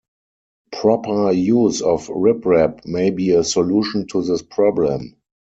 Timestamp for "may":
2.87-3.11